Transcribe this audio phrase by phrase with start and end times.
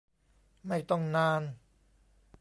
[0.67, 1.41] ไม่ต้องนาน